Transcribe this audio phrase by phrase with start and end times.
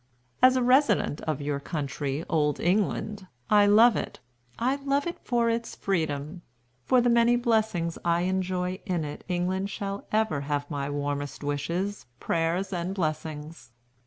[0.41, 4.19] As a resident of your country, Old England, I love it.
[4.57, 6.41] I love it for its freedom.
[6.87, 12.07] For the many blessings I enjoy in it England shall ever have my warmest wishes,
[12.19, 13.73] prayers, and blessings.